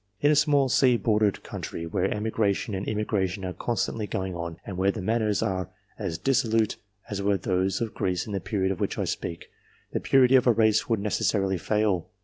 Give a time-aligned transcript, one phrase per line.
[0.19, 4.75] In a small sea bordered country, where emigration and immigration are constantly going on, and
[4.75, 6.77] where the manners are as dissolute
[7.11, 9.51] as were those of Greece in the period of which I speak,
[9.93, 12.09] the > purity of a race would necessarily fail.